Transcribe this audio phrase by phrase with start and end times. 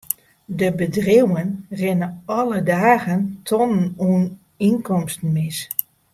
[0.45, 4.23] De bedriuwen rinne alle dagen tonnen oan
[4.69, 5.57] ynkomsten mis.